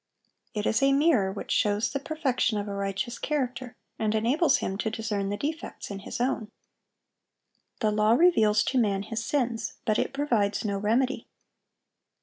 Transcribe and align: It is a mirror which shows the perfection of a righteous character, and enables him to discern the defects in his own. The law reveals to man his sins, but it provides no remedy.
It 0.55 0.65
is 0.65 0.81
a 0.81 0.93
mirror 0.93 1.31
which 1.31 1.51
shows 1.51 1.91
the 1.91 1.99
perfection 1.99 2.57
of 2.57 2.67
a 2.67 2.73
righteous 2.73 3.19
character, 3.19 3.75
and 3.99 4.15
enables 4.15 4.57
him 4.57 4.75
to 4.79 4.89
discern 4.89 5.29
the 5.29 5.37
defects 5.37 5.91
in 5.91 5.99
his 5.99 6.19
own. 6.19 6.49
The 7.81 7.91
law 7.91 8.13
reveals 8.13 8.63
to 8.63 8.79
man 8.79 9.03
his 9.03 9.23
sins, 9.23 9.73
but 9.85 9.99
it 9.99 10.11
provides 10.11 10.65
no 10.65 10.79
remedy. 10.79 11.27